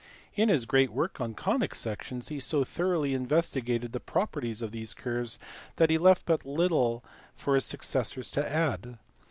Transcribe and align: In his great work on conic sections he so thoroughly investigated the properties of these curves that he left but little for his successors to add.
In 0.33 0.49
his 0.49 0.65
great 0.65 0.89
work 0.91 1.21
on 1.21 1.35
conic 1.35 1.75
sections 1.75 2.29
he 2.29 2.39
so 2.39 2.63
thoroughly 2.63 3.13
investigated 3.13 3.91
the 3.91 3.99
properties 3.99 4.63
of 4.63 4.71
these 4.71 4.95
curves 4.95 5.37
that 5.75 5.91
he 5.91 5.99
left 5.99 6.25
but 6.25 6.43
little 6.43 7.03
for 7.35 7.53
his 7.53 7.65
successors 7.65 8.31
to 8.31 8.51
add. 8.51 8.97